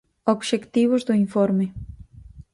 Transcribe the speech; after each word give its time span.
Obxectivos 0.33 1.01
do 1.07 1.13
informe. 1.23 1.65